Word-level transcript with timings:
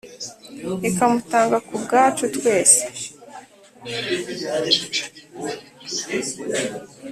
ikamutanga 0.89 1.57
ku 1.67 1.73
bwacu 1.83 2.23
twese, 2.35 2.81